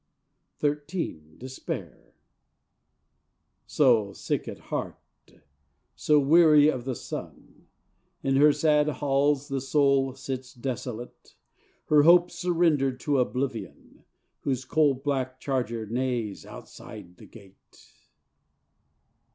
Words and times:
XIII 0.61 1.35
Despair 1.37 2.15
So 3.67 4.13
sick 4.13 4.47
at 4.47 4.57
heart, 4.73 4.97
so 5.95 6.19
weary 6.19 6.69
of 6.71 6.85
the 6.85 6.95
sun, 6.95 7.67
In 8.23 8.37
her 8.37 8.51
sad 8.51 8.87
halls 8.89 9.47
the 9.47 9.61
Soul 9.61 10.15
sits 10.15 10.55
desolate, 10.55 11.35
Her 11.85 12.01
Hope 12.01 12.31
surrendered 12.31 12.99
to 13.01 13.19
Oblivion, 13.19 14.03
Whose 14.39 14.65
coal 14.65 14.95
black 14.95 15.39
charger 15.39 15.85
neighs 15.85 16.47
outside 16.47 17.17
the 17.17 17.27
gate. 17.27 17.85